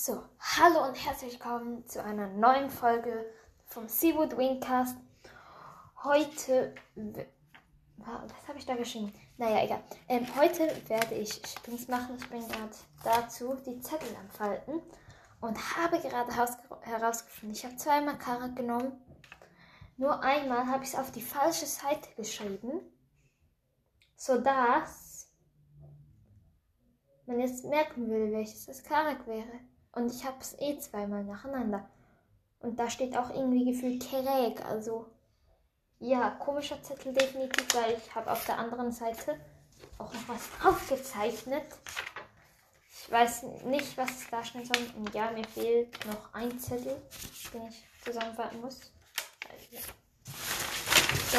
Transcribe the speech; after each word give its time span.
So, 0.00 0.22
hallo 0.38 0.86
und 0.86 0.94
herzlich 0.94 1.32
willkommen 1.32 1.84
zu 1.88 2.00
einer 2.00 2.28
neuen 2.28 2.70
Folge 2.70 3.26
vom 3.66 3.88
Seawood 3.88 4.38
Wingcast. 4.38 4.96
Heute, 6.04 6.72
was 7.96 8.46
habe 8.46 8.58
ich 8.58 8.64
da 8.64 8.76
geschrieben? 8.76 9.12
Naja, 9.38 9.64
egal. 9.64 9.82
Ähm, 10.06 10.24
heute 10.36 10.70
werde 10.86 11.16
ich 11.16 11.42
Spins 11.44 11.88
machen. 11.88 12.16
Ich 12.16 12.30
bin 12.30 12.46
gerade 12.46 12.70
dazu 13.02 13.56
die 13.66 13.80
Zettel 13.80 14.14
am 14.20 14.30
Falten 14.30 14.80
und 15.40 15.76
habe 15.76 15.98
gerade 15.98 16.30
herausgefunden, 16.32 17.56
ich 17.56 17.64
habe 17.64 17.74
zweimal 17.74 18.18
Karat 18.18 18.54
genommen. 18.54 19.04
Nur 19.96 20.22
einmal 20.22 20.68
habe 20.68 20.84
ich 20.84 20.90
es 20.90 20.96
auf 20.96 21.10
die 21.10 21.22
falsche 21.22 21.66
Seite 21.66 22.08
geschrieben, 22.14 22.82
sodass 24.14 25.28
man 27.26 27.40
jetzt 27.40 27.64
merken 27.64 28.08
will, 28.08 28.30
welches 28.30 28.66
das 28.66 28.84
Karak 28.84 29.26
wäre. 29.26 29.58
Und 29.92 30.12
ich 30.12 30.24
habe 30.24 30.36
es 30.40 30.58
eh 30.60 30.78
zweimal 30.78 31.24
nacheinander. 31.24 31.88
Und 32.60 32.78
da 32.78 32.90
steht 32.90 33.16
auch 33.16 33.30
irgendwie 33.30 33.64
gefühlt 33.64 34.02
Kerek. 34.02 34.64
Also 34.64 35.06
ja, 36.00 36.30
komischer 36.30 36.82
Zettel 36.82 37.12
definitiv, 37.12 37.66
weil 37.74 37.96
ich 37.96 38.14
habe 38.14 38.30
auf 38.30 38.44
der 38.46 38.58
anderen 38.58 38.92
Seite 38.92 39.38
auch 39.98 40.12
noch 40.12 40.28
was 40.28 40.50
draufgezeichnet. 40.60 41.64
Ich 42.90 43.10
weiß 43.10 43.42
nicht, 43.64 43.96
was 43.96 44.10
es 44.10 44.30
darstellen 44.30 44.66
soll. 44.66 44.82
Und 44.96 45.14
ja, 45.14 45.30
mir 45.30 45.44
fehlt 45.44 46.04
noch 46.06 46.34
ein 46.34 46.58
Zettel, 46.58 46.96
den 47.52 47.68
ich 47.68 47.84
zusammenfassen 48.04 48.60
muss. 48.60 48.92
So, 51.32 51.38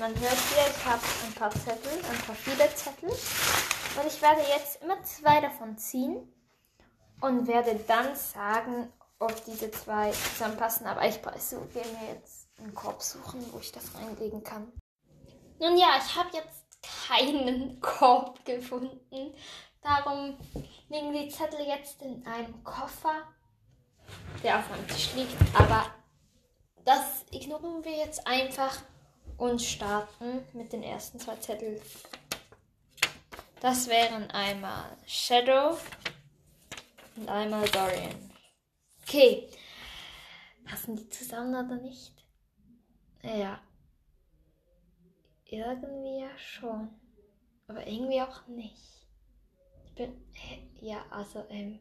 man 0.00 0.10
hört 0.20 0.38
hier, 0.50 0.66
ich 0.70 0.84
habe 0.84 1.02
ein 1.26 1.34
paar 1.34 1.50
Zettel, 1.50 1.92
ein 2.10 2.18
paar 2.26 2.34
viele 2.34 2.74
Zettel. 2.74 3.08
Und 3.08 4.06
ich 4.06 4.20
werde 4.20 4.40
jetzt 4.56 4.82
immer 4.82 5.02
zwei 5.04 5.40
davon 5.40 5.78
ziehen 5.78 6.33
und 7.24 7.46
werde 7.46 7.74
dann 7.86 8.14
sagen, 8.14 8.92
ob 9.18 9.44
diese 9.46 9.70
zwei 9.70 10.10
zusammenpassen. 10.10 10.86
Aber 10.86 11.06
ich 11.06 11.24
will 11.24 11.92
mir 11.92 12.14
jetzt 12.14 12.48
einen 12.58 12.74
Korb 12.74 13.02
suchen, 13.02 13.44
wo 13.50 13.58
ich 13.58 13.72
das 13.72 13.94
reinlegen 13.94 14.44
kann. 14.44 14.70
Nun 15.58 15.78
ja, 15.78 15.96
ich 15.96 16.14
habe 16.16 16.28
jetzt 16.34 16.64
keinen 17.08 17.80
Korb 17.80 18.44
gefunden. 18.44 19.34
Darum 19.80 20.36
liegen 20.90 21.12
die 21.14 21.28
Zettel 21.30 21.66
jetzt 21.66 22.02
in 22.02 22.26
einem 22.26 22.62
Koffer, 22.62 23.22
der 24.42 24.58
auf 24.58 24.68
meinem 24.68 24.86
Tisch 24.88 25.14
liegt. 25.14 25.34
Aber 25.58 25.86
das 26.84 27.24
ignorieren 27.30 27.82
wir 27.84 27.96
jetzt 27.96 28.26
einfach 28.26 28.76
und 29.38 29.62
starten 29.62 30.46
mit 30.52 30.74
den 30.74 30.82
ersten 30.82 31.18
zwei 31.18 31.36
Zetteln. 31.36 31.80
Das 33.60 33.88
wären 33.88 34.30
einmal 34.30 34.84
Shadow, 35.06 35.78
und 37.16 37.28
einmal 37.28 37.68
Dorian. 37.68 38.30
Okay. 39.02 39.48
Passen 40.64 40.96
die 40.96 41.08
zusammen 41.08 41.54
oder 41.54 41.76
nicht? 41.76 42.24
Ja. 43.22 43.60
Irgendwie 45.46 46.20
ja 46.20 46.38
schon. 46.38 46.88
Aber 47.66 47.86
irgendwie 47.86 48.20
auch 48.20 48.46
nicht. 48.46 49.06
Ich 49.86 49.94
bin. 49.94 50.12
Ja, 50.80 51.04
also, 51.10 51.44
ähm. 51.48 51.80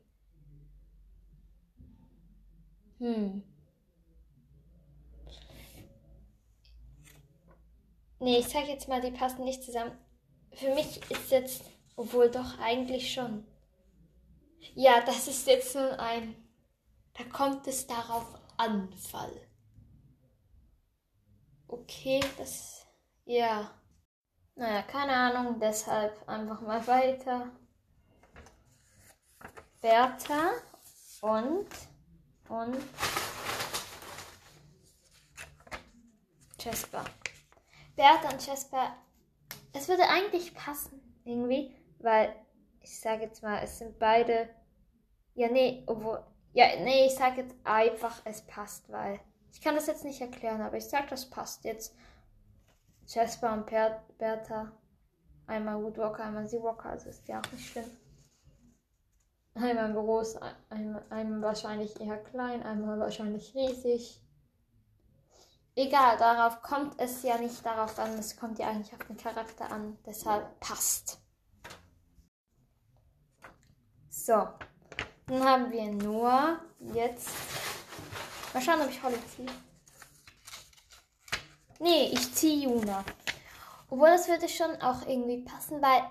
Hm. 2.99 3.43
Nee, 8.19 8.37
ich 8.37 8.47
sag 8.47 8.67
jetzt 8.67 8.87
mal, 8.87 9.01
die 9.01 9.11
passen 9.11 9.43
nicht 9.43 9.63
zusammen. 9.63 9.97
Für 10.53 10.73
mich 10.73 11.01
ist 11.09 11.31
jetzt, 11.31 11.65
obwohl 11.97 12.29
doch 12.29 12.57
eigentlich 12.59 13.11
schon. 13.13 13.45
Ja, 14.75 15.01
das 15.01 15.27
ist 15.27 15.47
jetzt 15.47 15.73
so 15.73 15.79
ein. 15.79 16.35
Da 17.13 17.23
kommt 17.25 17.67
es 17.67 17.85
darauf 17.85 18.25
an, 18.57 18.91
Fall. 18.93 19.47
Okay, 21.67 22.21
das. 22.37 22.85
Ja. 23.25 23.71
Naja, 24.55 24.83
keine 24.83 25.13
Ahnung, 25.13 25.59
deshalb 25.59 26.27
einfach 26.27 26.61
mal 26.61 26.85
weiter. 26.87 27.51
Bertha 29.81 30.51
und. 31.21 31.67
Und. 32.49 32.77
Jasper. 36.59 37.03
Bertha 37.95 38.29
und 38.29 38.45
Jasper. 38.45 38.95
Es 39.73 39.87
würde 39.87 40.07
eigentlich 40.07 40.53
passen, 40.53 41.01
irgendwie, 41.25 41.75
weil 41.99 42.35
ich 42.83 42.99
sage 42.99 43.23
jetzt 43.23 43.41
mal, 43.41 43.61
es 43.63 43.79
sind 43.79 43.97
beide 43.97 44.49
ja, 45.35 45.47
nee, 45.49 45.83
obwohl. 45.87 46.23
Ja, 46.53 46.65
nee, 46.81 47.07
ich 47.07 47.15
sag 47.15 47.37
jetzt 47.37 47.55
einfach, 47.63 48.21
es 48.25 48.41
passt, 48.41 48.91
weil. 48.91 49.19
Ich 49.51 49.61
kann 49.61 49.75
das 49.75 49.87
jetzt 49.87 50.03
nicht 50.03 50.21
erklären, 50.21 50.61
aber 50.61 50.77
ich 50.77 50.85
sag, 50.85 51.07
das 51.09 51.29
passt 51.29 51.63
jetzt. 51.63 51.95
Jasper 53.07 53.53
und 53.53 53.65
per 53.65 54.03
Bertha. 54.17 54.71
Einmal 55.45 55.83
Woodwalker, 55.83 56.23
einmal 56.23 56.47
Seawalker, 56.47 56.89
also 56.89 57.09
ist 57.09 57.27
ja 57.27 57.39
auch 57.39 57.51
nicht 57.51 57.67
schlimm. 57.67 57.89
Einmal 59.55 59.93
groß, 59.93 60.39
einmal, 60.69 61.05
einmal 61.09 61.41
wahrscheinlich 61.41 61.99
eher 61.99 62.17
klein, 62.17 62.63
einmal 62.63 62.99
wahrscheinlich 62.99 63.53
riesig. 63.53 64.19
Egal, 65.75 66.17
darauf 66.17 66.61
kommt 66.61 66.99
es 66.99 67.21
ja 67.23 67.37
nicht 67.37 67.63
darauf 67.65 67.99
an, 67.99 68.17
es 68.17 68.37
kommt 68.37 68.57
ja 68.57 68.69
eigentlich 68.69 68.93
auf 68.93 69.05
den 69.05 69.17
Charakter 69.17 69.69
an, 69.69 69.97
deshalb 70.05 70.59
passt. 70.59 71.22
So, 74.25 74.47
dann 75.27 75.43
haben 75.43 75.69
wir 75.69 75.91
nur 75.91 76.57
jetzt. 76.93 77.27
Mal 78.53 78.61
schauen, 78.61 78.79
ob 78.79 78.89
ich 78.89 79.03
Holly 79.03 79.17
ziehe. 79.35 79.49
Nee, 81.81 82.05
ich 82.13 82.33
ziehe 82.33 82.69
Juna. 82.69 83.03
Obwohl 83.89 84.07
das 84.07 84.29
würde 84.29 84.47
schon 84.47 84.81
auch 84.81 85.05
irgendwie 85.05 85.43
passen, 85.43 85.81
weil 85.81 86.03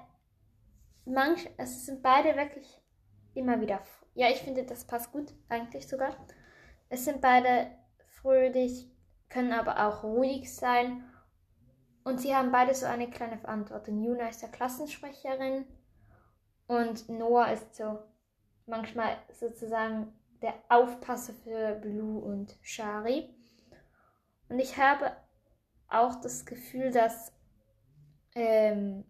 manch, 1.06 1.48
es 1.56 1.86
sind 1.86 2.02
beide 2.02 2.36
wirklich 2.36 2.82
immer 3.32 3.58
wieder. 3.62 3.80
Ja, 4.12 4.28
ich 4.28 4.42
finde, 4.42 4.64
das 4.64 4.86
passt 4.86 5.10
gut, 5.10 5.32
eigentlich 5.48 5.88
sogar. 5.88 6.14
Es 6.90 7.06
sind 7.06 7.22
beide 7.22 7.70
fröhlich, 8.20 8.90
können 9.30 9.54
aber 9.54 9.88
auch 9.88 10.04
ruhig 10.04 10.54
sein. 10.54 11.02
Und 12.04 12.20
sie 12.20 12.36
haben 12.36 12.52
beide 12.52 12.74
so 12.74 12.84
eine 12.84 13.08
kleine 13.08 13.38
Verantwortung. 13.38 14.04
Juna 14.04 14.28
ist 14.28 14.42
ja 14.42 14.48
Klassensprecherin 14.48 15.64
und 16.66 17.08
Noah 17.08 17.52
ist 17.52 17.74
so 17.74 17.98
manchmal 18.66 19.16
sozusagen 19.38 20.12
der 20.40 20.54
Aufpasser 20.68 21.34
für 21.44 21.74
Blue 21.76 22.20
und 22.22 22.56
Shari. 22.62 23.34
Und 24.48 24.58
ich 24.58 24.76
habe 24.76 25.12
auch 25.88 26.20
das 26.20 26.44
Gefühl, 26.44 26.90
dass, 26.90 27.32
ähm, 28.34 29.04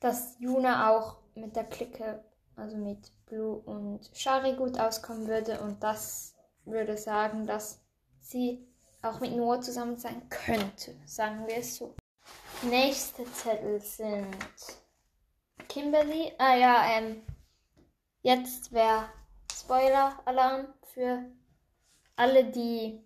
dass 0.00 0.38
Juna 0.38 0.90
auch 0.90 1.18
mit 1.34 1.56
der 1.56 1.64
Clique, 1.64 2.22
also 2.56 2.76
mit 2.76 3.12
Blue 3.26 3.58
und 3.58 4.10
Shari 4.14 4.54
gut 4.54 4.78
auskommen 4.78 5.26
würde. 5.28 5.60
Und 5.60 5.82
das 5.82 6.34
würde 6.64 6.96
sagen, 6.96 7.46
dass 7.46 7.80
sie 8.20 8.66
auch 9.02 9.20
mit 9.20 9.34
Noah 9.34 9.60
zusammen 9.60 9.96
sein 9.96 10.28
könnte, 10.28 10.94
sagen 11.06 11.46
wir 11.46 11.56
es 11.56 11.76
so. 11.76 11.94
Nächste 12.62 13.24
Zettel 13.32 13.80
sind 13.80 14.36
Kimberly. 15.70 16.32
Ah 16.36 16.56
ja, 16.56 16.84
ähm, 16.98 17.22
jetzt 18.22 18.72
wäre 18.72 19.08
Spoiler-Alarm 19.52 20.66
für 20.82 21.24
alle, 22.16 22.44
die 22.50 23.00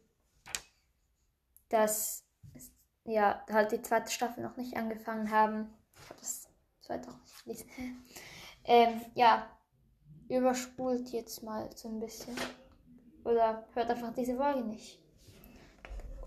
das, 1.68 2.24
ja, 3.04 3.44
halt 3.50 3.70
die 3.72 3.82
zweite 3.82 4.10
Staffel 4.10 4.42
noch 4.42 4.56
nicht 4.56 4.78
angefangen 4.78 5.30
haben. 5.30 5.74
Ich 5.94 6.08
habe 6.08 6.20
das 6.20 6.48
zweite 6.80 7.10
auch 7.10 7.18
nicht 7.18 7.44
gelesen. 7.44 8.06
ähm, 8.64 9.02
ja, 9.14 9.46
überspult 10.30 11.10
jetzt 11.10 11.42
mal 11.42 11.68
so 11.76 11.88
ein 11.88 12.00
bisschen. 12.00 12.34
Oder 13.24 13.66
hört 13.74 13.90
einfach 13.90 14.14
diese 14.14 14.36
Folge 14.36 14.64
nicht. 14.64 14.98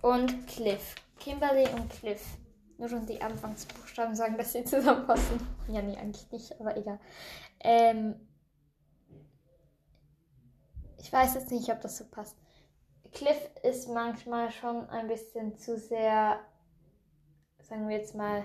Und 0.04 0.48
Cliff. 0.48 0.94
Kimberly 1.20 1.68
und 1.74 1.90
Cliff. 1.90 2.38
Nur 2.78 2.90
schon 2.90 3.06
die 3.06 3.22
Anfangsbuchstaben 3.22 4.16
sagen, 4.16 4.38
dass 4.38 4.54
sie 4.54 4.64
zusammenpassen. 4.66 5.40
Ja, 5.68 5.82
nee, 5.82 5.98
eigentlich 5.98 6.32
nicht, 6.32 6.60
aber 6.60 6.78
egal. 6.78 7.00
Ähm, 7.60 8.16
ich 10.98 11.12
weiß 11.12 11.36
jetzt 11.36 11.52
nicht, 11.52 11.70
ob 11.70 11.82
das 11.82 11.98
so 11.98 12.06
passt. 12.06 12.38
Cliff 13.12 13.50
ist 13.64 13.88
manchmal 13.90 14.52
schon 14.52 14.90
ein 14.90 15.08
bisschen 15.08 15.58
zu 15.58 15.78
sehr, 15.78 16.40
sagen 17.60 17.88
wir 17.88 17.98
jetzt 17.98 18.16
mal, 18.16 18.44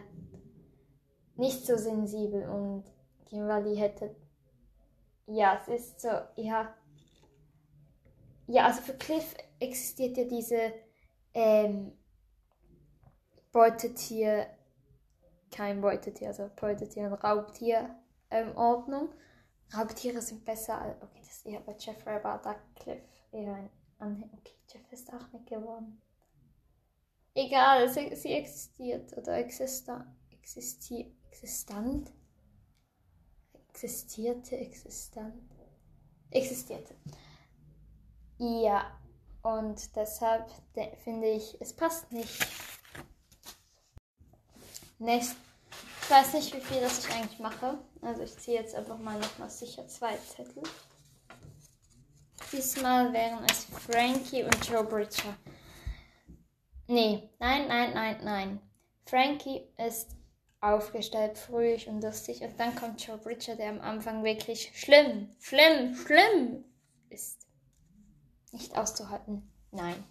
nicht 1.37 1.67
so 1.67 1.77
sensibel 1.77 2.49
und 2.49 2.85
Kimberly 3.27 3.77
hätte, 3.77 4.15
ja, 5.27 5.61
es 5.61 5.69
ist 5.69 6.01
so, 6.01 6.09
ja, 6.37 6.75
ja, 8.47 8.67
also 8.67 8.83
für 8.83 8.95
Cliff 8.95 9.35
existiert 9.61 10.17
ja 10.17 10.25
diese 10.25 10.73
ähm, 11.35 11.93
Beutetier, 13.53 14.47
kein 15.51 15.81
Beutetier, 15.81 16.29
also 16.29 16.51
Beutetier 16.57 17.07
und 17.07 17.15
Raubtier 17.15 17.95
ähm, 18.31 18.57
Ordnung. 18.57 19.11
Raubtiere 19.77 20.21
sind 20.21 20.45
besser 20.45 20.81
als. 20.81 20.97
Okay, 21.03 21.21
das 21.21 21.37
ist 21.37 21.47
eher 21.47 21.61
bei 21.61 21.77
Jeffrey, 21.79 22.17
aber 22.17 22.39
Duckcliff 22.43 23.03
eher 23.31 23.55
ein 23.55 23.71
Anhänger. 23.99 24.33
Okay, 24.39 24.55
Jeff 24.69 24.93
ist 24.93 25.13
auch 25.13 25.31
nicht 25.33 25.47
geworden. 25.47 26.01
Egal, 27.35 27.89
sie, 27.89 28.15
sie 28.15 28.33
existiert 28.33 29.17
oder 29.17 29.39
exista, 29.39 30.07
existiert, 30.31 31.13
existant. 31.31 32.13
Existierte, 33.71 34.57
existant. 34.59 35.51
Existierte. 36.31 36.95
Ja, 38.39 39.01
und 39.43 39.97
deshalb 39.97 40.51
finde 41.05 41.29
ich, 41.29 41.59
es 41.61 41.73
passt 41.73 42.13
nicht. 42.13 42.47
Nächst, 45.03 45.35
ich 46.01 46.11
weiß 46.11 46.35
nicht, 46.35 46.55
wie 46.55 46.61
viel 46.61 46.81
das 46.81 47.01
ich 47.01 47.13
eigentlich 47.13 47.41
mache. 47.41 47.77
Also 48.03 48.23
ich 48.23 48.39
ziehe 48.39 48.61
jetzt 48.61 48.77
einfach 48.77 48.99
mal 48.99 49.19
nochmal 49.19 49.51
sicher 49.51 49.87
zwei 49.89 50.17
Zettel. 50.17 50.63
Diesmal 52.53 53.13
wären 53.13 53.45
es 53.51 53.65
Frankie 53.65 54.45
und 54.45 54.69
Joe 54.69 54.85
Bridger. 54.85 55.35
Nee, 56.87 57.29
nein, 57.41 57.67
nein, 57.67 57.95
nein, 57.95 58.21
nein. 58.23 58.61
Frankie 59.05 59.67
ist 59.77 60.11
aufgestellt, 60.61 61.37
fröhlich 61.37 61.89
und 61.89 62.01
lustig. 62.01 62.41
Und 62.43 62.61
dann 62.61 62.77
kommt 62.77 63.05
Joe 63.05 63.19
Bridger, 63.19 63.57
der 63.57 63.71
am 63.71 63.81
Anfang 63.81 64.23
wirklich 64.23 64.71
schlimm, 64.79 65.35
schlimm, 65.41 65.97
schlimm 65.97 66.65
ist. 67.11 67.49
Nicht 68.53 68.79
auszuhalten. 68.79 69.51
Nein. 69.73 70.05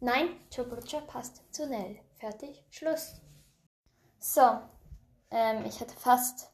Nein, 0.00 0.28
Joe 0.50 0.64
Bridger 0.64 1.02
passt 1.02 1.42
zu 1.54 1.66
Nell. 1.66 2.00
Fertig, 2.18 2.64
Schluss. 2.70 3.20
So, 4.24 4.60
ähm, 5.32 5.64
ich 5.66 5.80
hatte 5.80 5.96
fast 5.96 6.52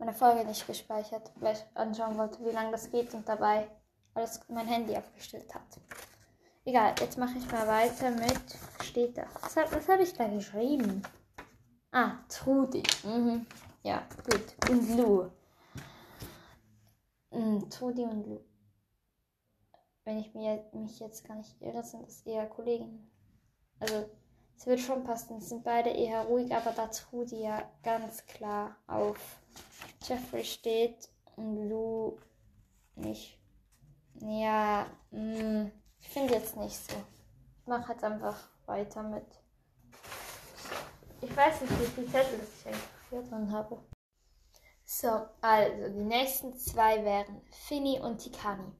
meine 0.00 0.12
Folge 0.12 0.44
nicht 0.44 0.66
gespeichert, 0.66 1.30
weil 1.36 1.54
ich 1.54 1.64
anschauen 1.74 2.18
wollte, 2.18 2.44
wie 2.44 2.50
lange 2.50 2.72
das 2.72 2.90
geht 2.90 3.14
und 3.14 3.28
dabei 3.28 3.70
alles 4.14 4.40
mein 4.48 4.66
Handy 4.66 4.96
aufgestellt 4.96 5.54
hat. 5.54 5.62
Egal, 6.64 6.92
jetzt 6.98 7.16
mache 7.16 7.38
ich 7.38 7.52
mal 7.52 7.68
weiter 7.68 8.10
mit. 8.10 8.58
Steht 8.82 9.16
da. 9.16 9.26
Was, 9.40 9.54
was 9.54 9.88
habe 9.88 10.02
ich 10.02 10.12
da 10.12 10.26
geschrieben? 10.26 11.04
Ah, 11.92 12.14
Trudi. 12.28 12.82
Mhm. 13.04 13.46
Ja, 13.84 14.02
gut. 14.24 14.68
Und 14.68 14.96
Lou. 14.96 15.30
Mhm, 17.30 17.70
Trudi 17.70 18.02
und 18.02 18.26
Lou. 18.26 18.40
Wenn 20.02 20.18
ich 20.18 20.34
mir, 20.34 20.68
mich 20.72 20.98
jetzt 20.98 21.24
gar 21.24 21.36
nicht 21.36 21.62
irre, 21.62 21.84
sind 21.84 22.08
das 22.08 22.22
eher 22.22 22.46
Kollegen. 22.48 23.08
Also, 23.78 24.10
es 24.56 24.66
wird 24.66 24.80
schon 24.80 25.04
passen. 25.04 25.38
Es 25.38 25.48
sind 25.48 25.64
beide 25.64 25.90
eher 25.90 26.22
ruhig, 26.22 26.54
aber 26.54 26.72
da 26.72 26.86
Trudi 26.86 27.42
ja 27.42 27.62
ganz 27.82 28.24
klar 28.26 28.76
auf 28.86 29.18
Jeffrey 30.02 30.44
steht 30.44 31.08
und 31.36 31.68
Lou 31.68 32.16
nicht. 32.96 33.38
Ja, 34.20 34.86
mh. 35.10 35.70
Ich 36.00 36.08
finde 36.08 36.34
jetzt 36.34 36.56
nicht 36.56 36.76
so. 36.76 36.96
Ich 37.60 37.66
mache 37.66 37.92
jetzt 37.92 38.04
einfach 38.04 38.36
weiter 38.66 39.02
mit. 39.02 39.26
Ich 41.20 41.34
weiß 41.34 41.62
nicht, 41.62 41.80
wie 41.80 41.86
viele 41.86 42.06
Zettel 42.08 42.40
ich 42.42 42.66
eigentlich 42.66 42.82
hier 43.08 43.22
drin 43.22 43.50
habe. 43.50 43.78
So, 44.84 45.26
also 45.40 45.88
die 45.88 46.04
nächsten 46.04 46.54
zwei 46.58 47.02
wären 47.04 47.40
Finny 47.50 47.98
und 47.98 48.18
Tikani. 48.18 48.70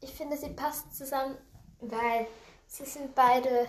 Ich 0.00 0.12
finde, 0.12 0.36
sie 0.36 0.50
passen 0.50 0.92
zusammen, 0.92 1.38
weil 1.80 2.26
sie 2.66 2.84
sind 2.84 3.14
beide. 3.14 3.66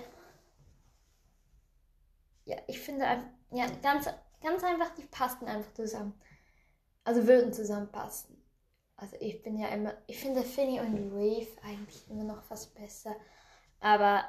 Ja, 2.52 2.58
ich 2.68 2.82
finde, 2.82 3.06
ja, 3.52 3.66
ganz, 3.82 4.10
ganz 4.42 4.62
einfach, 4.62 4.94
die 4.96 5.04
passen 5.04 5.48
einfach 5.48 5.74
zusammen. 5.74 6.20
Also 7.06 7.26
würden 7.26 7.54
zusammenpassen. 7.54 8.44
Also 8.98 9.16
ich 9.22 9.42
bin 9.42 9.58
ja 9.58 9.70
immer, 9.70 9.94
ich 10.06 10.20
finde 10.20 10.44
Finny 10.44 10.82
und 10.82 11.14
Wave 11.14 11.48
eigentlich 11.64 12.10
immer 12.10 12.26
noch 12.26 12.44
fast 12.44 12.76
besser. 12.76 13.16
Aber 13.80 14.26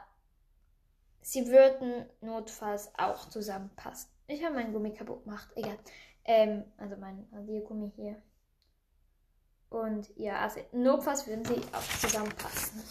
sie 1.20 1.48
würden 1.48 2.08
notfalls 2.20 2.92
auch 2.96 3.28
zusammenpassen. 3.28 4.08
Ich 4.28 4.44
habe 4.44 4.54
meinen 4.54 4.72
Gummi 4.72 4.94
kaputt 4.94 5.24
gemacht. 5.24 5.48
Egal. 5.56 5.78
Ähm, 6.24 6.64
also 6.76 6.96
mein 6.96 7.28
Radiergummi 7.32 7.90
hier. 7.96 8.22
Und 9.68 10.16
ja, 10.16 10.38
also 10.38 10.60
notfalls 10.70 11.26
würden 11.26 11.44
sie 11.44 11.60
auch 11.72 11.98
zusammenpassen. 12.00 12.84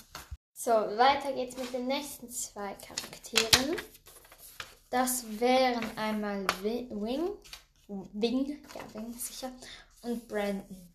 So, 0.52 0.72
weiter 0.72 1.32
geht's 1.32 1.56
mit 1.56 1.74
den 1.74 1.88
nächsten 1.88 2.30
zwei 2.30 2.76
Charakteren. 2.76 3.78
Das 4.92 5.24
wären 5.40 5.98
einmal 5.98 6.46
Wing, 6.64 7.02
Wing, 7.02 8.60
ja, 8.76 8.94
Wing 8.94 9.14
sicher, 9.14 9.50
und 10.02 10.28
Brandon. 10.28 10.94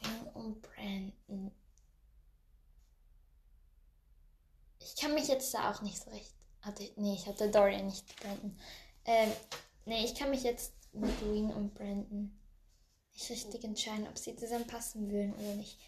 Wing 0.00 0.32
und 0.34 0.60
Brandon. 0.62 1.52
Ich 4.80 4.96
kann 4.96 5.14
mich 5.14 5.28
jetzt 5.28 5.54
da 5.54 5.70
auch 5.70 5.80
nicht 5.82 6.02
so 6.02 6.10
recht. 6.10 6.34
Hatte, 6.60 6.90
nee, 6.96 7.14
ich 7.14 7.28
hatte 7.28 7.52
Dorian, 7.52 7.86
nicht 7.86 8.16
Brandon. 8.16 8.58
Ähm, 9.04 9.30
nee, 9.84 10.04
ich 10.04 10.16
kann 10.16 10.30
mich 10.30 10.42
jetzt 10.42 10.72
mit 10.92 11.20
Wing 11.22 11.50
und 11.50 11.72
Brandon 11.72 12.36
nicht 13.12 13.30
richtig 13.30 13.62
entscheiden, 13.62 14.08
ob 14.08 14.18
sie 14.18 14.34
zusammenpassen 14.34 15.08
würden 15.08 15.34
oder 15.34 15.54
nicht. 15.54 15.78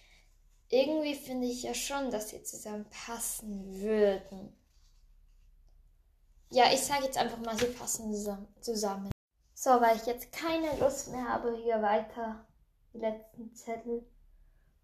Irgendwie 0.68 1.16
finde 1.16 1.48
ich 1.48 1.64
ja 1.64 1.74
schon, 1.74 2.12
dass 2.12 2.28
sie 2.28 2.44
zusammenpassen 2.44 3.80
würden. 3.80 4.56
Ja, 6.50 6.72
ich 6.72 6.80
sage 6.80 7.04
jetzt 7.04 7.18
einfach 7.18 7.38
mal, 7.38 7.58
sie 7.58 7.66
passen 7.66 8.12
zusammen. 8.60 9.10
So, 9.54 9.70
weil 9.70 9.96
ich 9.96 10.06
jetzt 10.06 10.32
keine 10.32 10.78
Lust 10.78 11.08
mehr 11.08 11.28
habe, 11.28 11.54
hier 11.56 11.82
weiter 11.82 12.46
die 12.94 12.98
letzten 12.98 13.54
Zettel 13.54 14.06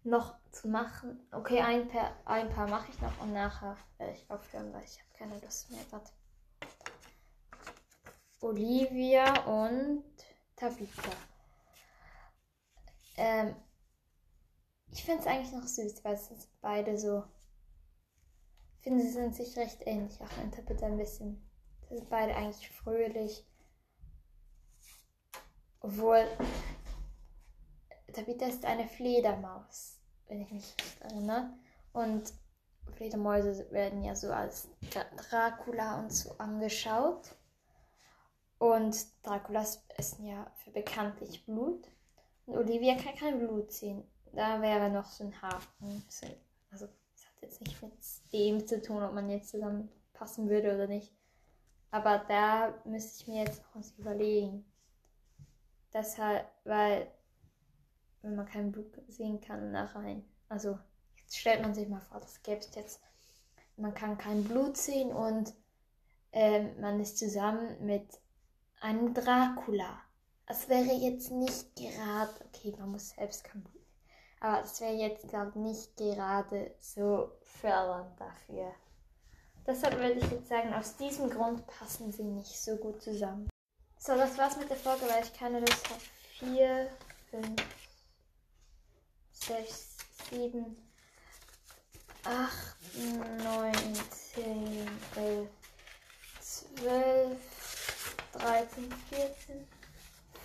noch 0.03 0.35
zu 0.51 0.67
machen. 0.67 1.27
Okay, 1.31 1.61
ein 1.61 1.87
paar, 1.87 2.15
ein 2.25 2.49
paar 2.49 2.67
mache 2.67 2.91
ich 2.91 3.01
noch 3.01 3.19
und 3.21 3.33
nachher 3.33 3.77
werde 3.97 4.13
ich 4.13 4.29
aufhören, 4.29 4.71
weil 4.73 4.83
ich 4.83 4.99
habe 4.99 5.09
keine 5.17 5.39
Lust 5.39 5.71
mehr. 5.71 5.79
Warte. 5.89 6.11
Olivia 8.41 9.43
und 9.45 10.03
Tabitha. 10.55 11.09
Ähm, 13.17 13.55
ich 14.91 15.03
finde 15.03 15.21
es 15.21 15.27
eigentlich 15.27 15.51
noch 15.51 15.67
süß, 15.67 16.03
weil 16.03 16.13
es 16.13 16.29
beide 16.61 16.97
so. 16.99 17.23
Ich 18.77 18.83
finde, 18.83 19.03
sie 19.03 19.11
sind 19.11 19.35
sich 19.35 19.57
recht 19.57 19.81
ähnlich. 19.87 20.21
Auch 20.21 20.37
ein 20.37 20.51
Tabitha 20.51 20.85
ein 20.85 20.97
bisschen. 20.97 21.41
Sind 21.89 22.09
beide 22.09 22.35
eigentlich 22.35 22.69
fröhlich. 22.69 23.45
Obwohl 25.79 26.27
Tabitha 28.13 28.47
ist 28.47 28.65
eine 28.65 28.87
Fledermaus, 28.87 29.99
wenn 30.27 30.41
ich 30.41 30.51
mich 30.51 30.75
recht 30.79 31.01
erinnere. 31.01 31.53
Und 31.93 32.33
Fledermäuse 32.95 33.69
werden 33.71 34.03
ja 34.03 34.15
so 34.15 34.31
als 34.31 34.69
Dracula 35.29 35.99
und 35.99 36.11
so 36.11 36.31
angeschaut. 36.37 37.35
Und 38.57 38.95
Draculas 39.23 39.83
essen 39.97 40.25
ja 40.25 40.49
für 40.63 40.71
bekanntlich 40.71 41.45
Blut. 41.45 41.87
Und 42.45 42.57
Olivia 42.57 42.95
kann 42.95 43.15
kein 43.15 43.39
Blut 43.39 43.71
sehen. 43.71 44.03
Da 44.31 44.61
wäre 44.61 44.89
noch 44.89 45.05
so 45.05 45.23
ein 45.23 45.41
Haken. 45.41 46.03
Also, 46.71 46.87
das 46.87 47.25
hat 47.25 47.41
jetzt 47.41 47.61
nicht 47.61 47.81
mit 47.81 47.93
dem 48.33 48.65
zu 48.65 48.81
tun, 48.81 49.03
ob 49.03 49.13
man 49.13 49.29
jetzt 49.29 49.49
zusammenpassen 49.49 50.49
würde 50.49 50.73
oder 50.73 50.87
nicht. 50.87 51.13
Aber 51.95 52.17
da 52.27 52.73
müsste 52.83 53.21
ich 53.21 53.27
mir 53.29 53.43
jetzt 53.45 53.63
noch 53.63 53.75
was 53.75 53.93
überlegen. 53.97 54.65
Deshalb, 55.93 56.45
weil 56.65 57.09
wenn 58.21 58.35
man 58.35 58.45
kein 58.45 58.73
Blut 58.73 59.01
sehen 59.07 59.39
kann, 59.39 59.71
nachher 59.71 60.01
ein. 60.01 60.25
Also, 60.49 60.77
jetzt 61.15 61.37
stellt 61.37 61.61
man 61.61 61.73
sich 61.73 61.87
mal 61.87 62.01
vor, 62.01 62.19
das 62.19 62.43
gäbe 62.43 62.59
es 62.59 62.75
jetzt. 62.75 62.99
Man 63.77 63.93
kann 63.93 64.17
kein 64.17 64.43
Blut 64.43 64.75
sehen 64.75 65.13
und 65.13 65.53
ähm, 66.33 66.77
man 66.81 66.99
ist 66.99 67.17
zusammen 67.17 67.85
mit 67.85 68.19
einem 68.81 69.13
Dracula. 69.13 70.01
Das 70.47 70.67
wäre 70.67 70.91
jetzt 70.91 71.31
nicht 71.31 71.77
gerade, 71.77 72.33
okay, 72.43 72.75
man 72.77 72.91
muss 72.91 73.11
selbst 73.11 73.45
kein 73.45 73.63
Blut, 73.63 73.87
aber 74.41 74.63
das 74.63 74.81
wäre 74.81 74.95
jetzt, 74.95 75.29
glaube 75.29 75.51
ich, 75.51 75.55
nicht 75.55 75.95
gerade 75.95 76.75
so 76.81 77.31
fördernd 77.41 78.19
dafür. 78.19 78.75
Deshalb 79.67 79.95
würde 79.95 80.19
ich 80.19 80.31
jetzt 80.31 80.49
sagen, 80.49 80.73
aus 80.73 80.95
diesem 80.95 81.29
Grund 81.29 81.65
passen 81.65 82.11
sie 82.11 82.23
nicht 82.23 82.59
so 82.59 82.75
gut 82.75 83.01
zusammen. 83.01 83.49
So, 83.97 84.15
das 84.15 84.37
war's 84.37 84.57
mit 84.57 84.69
der 84.69 84.77
Folge, 84.77 85.07
weil 85.09 85.23
ich 85.23 85.33
keine 85.33 85.59
Lust 85.59 85.89
habe. 85.89 86.01
4, 86.39 86.89
5, 87.31 87.63
6, 89.31 89.97
7, 90.29 90.77
8, 92.23 92.77
9, 93.43 93.73
10, 94.33 94.87
11, 95.15 95.49
12, 96.39 97.37
13, 98.33 98.93
14, 99.09 99.67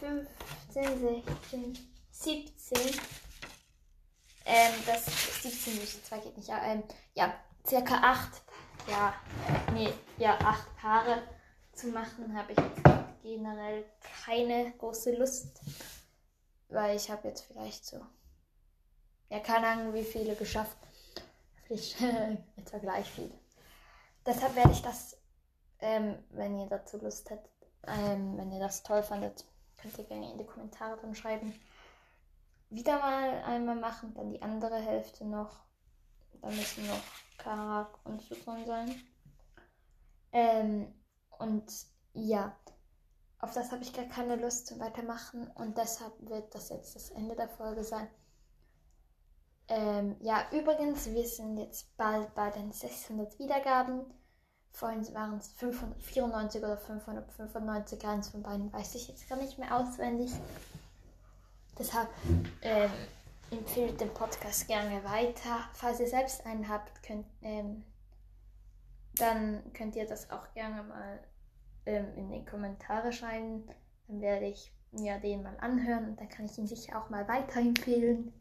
15, 0.00 1.22
16, 1.50 1.88
17. 2.12 3.00
Ähm, 4.46 4.74
das 4.86 5.04
17 5.42 5.74
nicht, 5.74 6.06
2 6.06 6.18
geht 6.18 6.36
nicht. 6.38 6.50
Ähm, 6.50 6.82
ja, 7.14 7.34
circa 7.66 7.94
8, 7.96 8.42
ja, 8.88 9.14
nee, 9.72 9.92
ja, 10.18 10.38
8 10.38 10.76
Paare 10.76 11.22
zu 11.72 11.88
machen, 11.88 12.36
habe 12.36 12.52
ich 12.52 12.58
jetzt 12.58 12.82
generell 13.22 13.84
keine 14.24 14.72
große 14.78 15.16
Lust. 15.16 15.60
weil 16.68 16.96
ich 16.96 17.10
habe 17.10 17.28
jetzt 17.28 17.42
vielleicht 17.42 17.84
so, 17.84 18.00
ja, 19.28 19.40
keine 19.40 19.66
Ahnung, 19.66 19.94
wie 19.94 20.04
viele 20.04 20.34
geschafft. 20.36 20.76
Vielleicht 21.66 22.00
etwa 22.56 22.78
gleich 22.78 23.08
viel. 23.08 23.30
Deshalb 24.26 24.56
werde 24.56 24.72
ich 24.72 24.82
das, 24.82 25.16
ähm, 25.78 26.18
wenn 26.30 26.58
ihr 26.58 26.66
dazu 26.66 26.98
Lust 26.98 27.30
hättet, 27.30 27.50
ähm, 27.86 28.36
wenn 28.36 28.50
ihr 28.50 28.58
das 28.58 28.82
toll 28.82 29.02
fandet, 29.02 29.44
könnt 29.80 29.96
ihr 29.98 30.04
gerne 30.04 30.32
in 30.32 30.38
die 30.38 30.46
Kommentare 30.46 30.98
dann 31.00 31.14
schreiben. 31.14 31.54
Wieder 32.70 32.98
mal 32.98 33.42
einmal 33.44 33.76
machen, 33.76 34.14
dann 34.14 34.30
die 34.30 34.42
andere 34.42 34.80
Hälfte 34.80 35.24
noch. 35.24 35.60
Da 36.42 36.48
müssen 36.48 36.86
noch 36.86 37.00
Karak 37.42 37.98
und 38.04 38.22
Sutron 38.22 38.64
sein. 38.66 38.94
Ähm, 40.32 40.94
und 41.38 41.64
ja, 42.12 42.56
auf 43.38 43.52
das 43.52 43.72
habe 43.72 43.82
ich 43.82 43.92
gar 43.92 44.04
keine 44.04 44.36
Lust 44.36 44.66
zu 44.66 44.78
weitermachen 44.78 45.50
und 45.54 45.76
deshalb 45.78 46.12
wird 46.20 46.54
das 46.54 46.68
jetzt 46.68 46.94
das 46.94 47.10
Ende 47.10 47.34
der 47.34 47.48
Folge 47.48 47.82
sein. 47.82 48.08
Ähm, 49.68 50.16
ja, 50.20 50.46
übrigens, 50.52 51.06
wir 51.06 51.26
sind 51.26 51.56
jetzt 51.56 51.96
bald 51.96 52.34
bei 52.34 52.50
den 52.50 52.72
600 52.72 53.38
Wiedergaben. 53.38 54.04
Vorhin 54.72 55.02
waren 55.14 55.38
es 55.38 55.48
594 55.52 56.62
oder 56.62 56.76
595, 56.76 58.06
eins 58.06 58.28
von 58.28 58.42
beiden 58.42 58.72
weiß 58.72 58.94
ich 58.96 59.08
jetzt 59.08 59.28
gar 59.28 59.36
nicht 59.36 59.58
mehr 59.58 59.76
auswendig. 59.76 60.32
Deshalb 61.78 62.08
ähm, 62.62 62.90
empfehlt 63.50 64.00
den 64.00 64.12
Podcast 64.14 64.66
gerne 64.68 65.02
weiter. 65.04 65.68
Falls 65.74 66.00
ihr 66.00 66.08
selbst 66.08 66.44
einen 66.46 66.68
habt, 66.68 67.02
könnt, 67.02 67.26
ähm, 67.42 67.84
dann 69.14 69.72
könnt 69.72 69.96
ihr 69.96 70.06
das 70.06 70.30
auch 70.30 70.52
gerne 70.54 70.82
mal 70.82 71.20
ähm, 71.86 72.14
in 72.16 72.30
die 72.30 72.44
Kommentare 72.44 73.12
schreiben. 73.12 73.66
Dann 74.08 74.20
werde 74.20 74.46
ich 74.46 74.72
mir 74.92 75.18
den 75.18 75.42
mal 75.42 75.56
anhören 75.58 76.10
und 76.10 76.20
dann 76.20 76.28
kann 76.28 76.46
ich 76.46 76.58
ihn 76.58 76.66
sicher 76.66 77.00
auch 77.00 77.10
mal 77.10 77.26
weiterempfehlen. 77.28 78.32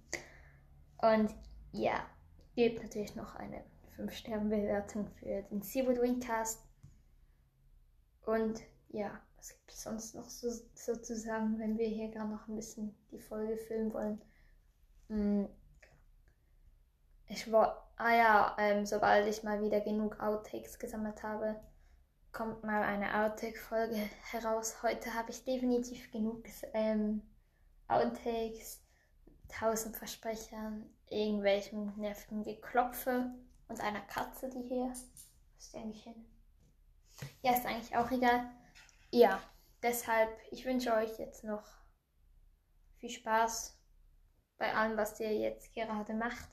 Und 1.01 1.36
ja, 1.72 2.06
gebt 2.56 2.82
natürlich 2.84 3.16
noch 3.16 3.36
eine 3.36 3.63
5-Sterne-Bewertung 3.98 5.08
für 5.20 5.44
den 5.44 5.62
Seawood 5.62 6.01
Wingcast. 6.01 6.62
Und 8.25 8.62
ja, 8.89 9.20
was 9.38 9.50
gibt 9.50 9.72
es 9.72 9.84
sonst 9.84 10.16
noch 10.16 10.30
so, 10.30 10.50
sozusagen, 10.74 11.58
wenn 11.60 11.78
wir 11.78 11.88
hier 11.88 12.10
gerade 12.10 12.30
noch 12.30 12.48
ein 12.48 12.56
bisschen 12.56 12.96
die 13.12 13.20
Folge 13.20 13.58
filmen 13.58 13.94
wollen? 13.94 14.22
Hm. 15.10 15.50
Ich 17.28 17.51
war, 17.51 17.92
ah 17.98 18.13
ja, 18.16 18.56
ähm, 18.58 18.86
sobald 18.86 19.28
ich 19.28 19.44
mal 19.44 19.62
wieder 19.62 19.82
genug 19.82 20.20
Outtakes 20.20 20.80
gesammelt 20.80 21.22
habe, 21.22 21.60
kommt 22.32 22.63
mal 22.63 22.84
eine 22.84 23.13
Outtake-Folge 23.24 23.96
heraus. 24.32 24.82
Heute 24.82 25.13
habe 25.13 25.32
ich 25.32 25.44
definitiv 25.44 26.12
genug 26.12 26.44
ähm, 26.74 27.22
Outtakes, 27.88 28.84
tausend 29.48 29.98
Versprechern, 29.98 30.89
irgendwelchen 31.10 31.98
nervigen 32.00 32.44
Geklopfe 32.44 33.32
und 33.68 33.80
einer 33.82 34.01
Katze, 34.01 34.50
die 34.50 34.62
hier. 34.62 34.89
Was 34.89 35.01
ist 35.58 35.74
die 35.74 35.92
hin? 35.92 36.25
Ja, 37.42 37.54
ist 37.54 37.66
eigentlich 37.66 37.96
auch 37.96 38.10
egal. 38.12 38.50
Ja, 39.12 39.42
deshalb, 39.82 40.30
ich 40.51 40.66
wünsche 40.66 40.94
euch 40.94 41.18
jetzt 41.18 41.44
noch 41.44 41.63
viel 42.98 43.10
Spaß 43.10 43.79
bei 44.60 44.75
allem, 44.75 44.98
was 44.98 45.20
ihr 45.20 45.36
jetzt 45.36 45.74
gerade 45.74 46.13
macht 46.13 46.50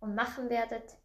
und 0.00 0.14
machen 0.14 0.50
werdet. 0.50 0.98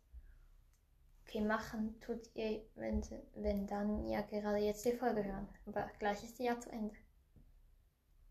Okay, 1.21 1.39
machen 1.39 1.98
tut 2.01 2.29
ihr, 2.36 2.65
wenn, 2.75 3.01
wenn 3.36 3.67
dann 3.67 4.05
ja 4.07 4.21
gerade 4.21 4.57
jetzt 4.57 4.83
die 4.83 4.91
Folge 4.91 5.24
hören. 5.24 5.48
Aber 5.65 5.89
gleich 6.00 6.21
ist 6.24 6.39
die 6.39 6.43
ja 6.43 6.60
zu 6.60 6.69
Ende. 6.71 6.95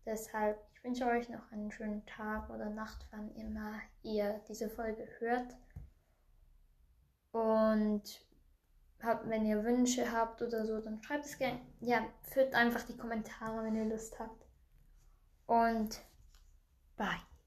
Deshalb, 0.05 0.59
ich 0.73 0.83
wünsche 0.83 1.05
euch 1.05 1.29
noch 1.29 1.51
einen 1.51 1.71
schönen 1.71 2.05
Tag 2.05 2.49
oder 2.49 2.69
Nacht, 2.69 3.07
wann 3.11 3.33
immer 3.35 3.79
ihr 4.03 4.41
diese 4.47 4.69
Folge 4.69 5.07
hört. 5.19 5.55
Und 7.31 8.03
habt, 9.01 9.29
wenn 9.29 9.45
ihr 9.45 9.63
Wünsche 9.63 10.11
habt 10.11 10.41
oder 10.41 10.65
so, 10.65 10.79
dann 10.81 11.01
schreibt 11.01 11.25
es 11.25 11.37
gerne. 11.37 11.61
Ja, 11.79 12.05
führt 12.23 12.53
einfach 12.53 12.83
die 12.83 12.97
Kommentare, 12.97 13.63
wenn 13.63 13.75
ihr 13.75 13.85
Lust 13.85 14.19
habt. 14.19 14.45
Und 15.47 16.01
bye. 16.97 17.30